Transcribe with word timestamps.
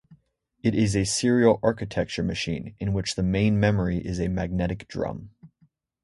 It 0.63 0.73
is 0.73 0.95
a 0.95 1.03
serial-architecture 1.05 2.23
machine, 2.23 2.73
in 2.79 2.91
which 2.91 3.13
the 3.13 3.21
main 3.21 3.59
memory 3.59 3.97
is 3.99 4.19
a 4.19 4.29
magnetic 4.29 4.87
drum. 4.87 5.29